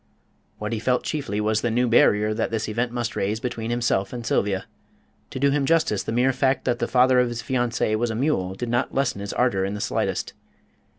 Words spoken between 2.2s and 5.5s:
that this event must raise between himself and Sylvia; to